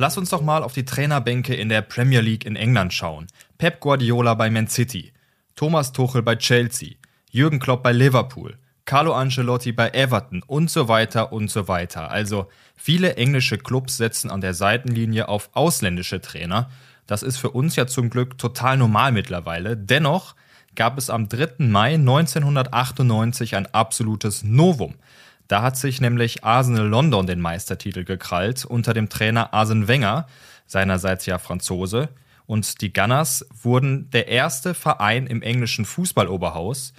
[0.00, 3.26] Lass uns doch mal auf die Trainerbänke in der Premier League in England schauen.
[3.58, 5.12] Pep Guardiola bei Man City,
[5.56, 6.90] Thomas Tuchel bei Chelsea,
[7.32, 12.12] Jürgen Klopp bei Liverpool, Carlo Ancelotti bei Everton und so weiter und so weiter.
[12.12, 16.70] Also viele englische Clubs setzen an der Seitenlinie auf ausländische Trainer.
[17.08, 19.76] Das ist für uns ja zum Glück total normal mittlerweile.
[19.76, 20.36] Dennoch
[20.76, 21.54] gab es am 3.
[21.66, 24.94] Mai 1998 ein absolutes Novum.
[25.48, 30.26] Da hat sich nämlich Arsenal London den Meistertitel gekrallt unter dem Trainer Arsene Wenger,
[30.66, 32.10] seinerseits ja Franzose.
[32.46, 36.92] Und die Gunners wurden der erste Verein im englischen Fußballoberhaus,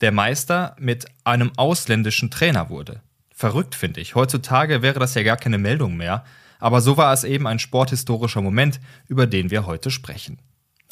[0.00, 3.00] der Meister mit einem ausländischen Trainer wurde.
[3.32, 4.16] Verrückt finde ich.
[4.16, 6.24] Heutzutage wäre das ja gar keine Meldung mehr.
[6.58, 10.38] Aber so war es eben ein sporthistorischer Moment, über den wir heute sprechen.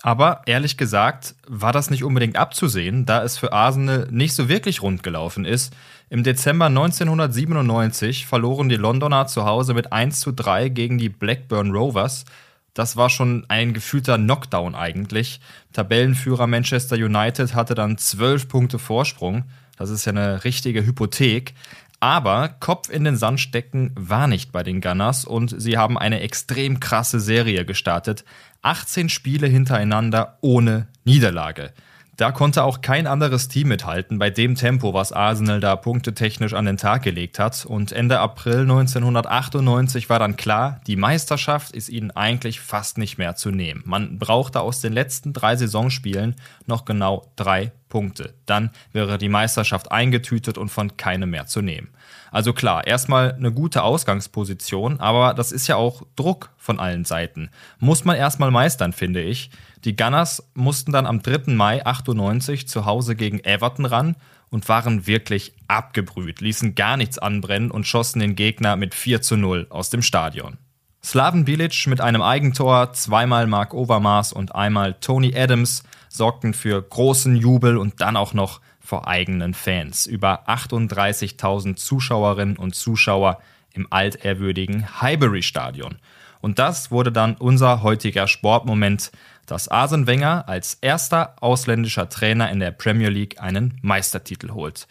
[0.03, 4.83] Aber ehrlich gesagt war das nicht unbedingt abzusehen, da es für Arsenal nicht so wirklich
[4.83, 5.75] rund gelaufen ist.
[6.09, 11.71] Im Dezember 1997 verloren die Londoner zu Hause mit 1 zu 3 gegen die Blackburn
[11.71, 12.25] Rovers.
[12.73, 15.41] Das war schon ein gefühlter Knockdown eigentlich.
[15.73, 19.45] Tabellenführer Manchester United hatte dann 12 Punkte Vorsprung.
[19.77, 21.55] Das ist ja eine richtige Hypothek.
[22.01, 26.21] Aber Kopf in den Sand stecken war nicht bei den Gunners und sie haben eine
[26.21, 28.25] extrem krasse Serie gestartet.
[28.63, 31.73] 18 Spiele hintereinander ohne Niederlage.
[32.17, 36.67] Da konnte auch kein anderes Team mithalten bei dem Tempo, was Arsenal da punktetechnisch an
[36.67, 37.65] den Tag gelegt hat.
[37.65, 43.37] Und Ende April 1998 war dann klar, die Meisterschaft ist ihnen eigentlich fast nicht mehr
[43.37, 43.83] zu nehmen.
[43.87, 46.35] Man brauchte aus den letzten drei Saisonspielen
[46.67, 48.33] noch genau drei Punkte.
[48.47, 51.91] Dann wäre die Meisterschaft eingetütet und von keinem mehr zu nehmen.
[52.33, 57.51] Also klar, erstmal eine gute Ausgangsposition, aber das ist ja auch Druck von allen Seiten.
[57.79, 59.51] Muss man erstmal meistern, finde ich.
[59.85, 61.53] Die Gunners mussten dann am 3.
[61.53, 64.17] Mai 98 zu Hause gegen Everton ran
[64.51, 69.37] und waren wirklich abgebrüht, ließen gar nichts anbrennen und schossen den Gegner mit 4 zu
[69.37, 70.59] 0 aus dem Stadion.
[71.03, 77.37] Slaven Bilic mit einem Eigentor, zweimal Mark Overmars und einmal Tony Adams sorgten für großen
[77.37, 80.07] Jubel und dann auch noch vor eigenen Fans.
[80.07, 83.41] Über 38.000 Zuschauerinnen und Zuschauer
[83.73, 85.97] im altehrwürdigen Highbury Stadion.
[86.43, 89.11] Und das wurde dann unser heutiger Sportmoment,
[89.51, 94.87] dass Arsene Wenger als erster ausländischer Trainer in der Premier League einen Meistertitel holt.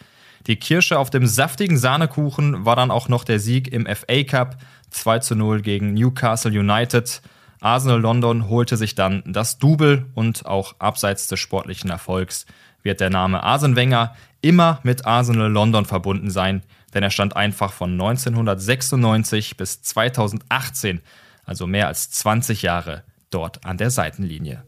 [0.48, 4.58] Die Kirsche auf dem saftigen Sahnekuchen war dann auch noch der Sieg im FA Cup
[4.90, 7.22] 2 zu 0 gegen Newcastle United.
[7.62, 12.46] Arsenal London holte sich dann das Double und auch abseits des sportlichen Erfolgs
[12.84, 17.72] wird der Name Arsene Wenger immer mit Arsenal London verbunden sein, denn er stand einfach
[17.72, 21.02] von 1996 bis 2018,
[21.46, 24.64] also mehr als 20 Jahre, dort an der Seitenlinie.